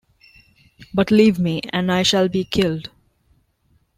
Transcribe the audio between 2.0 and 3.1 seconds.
shall be killed!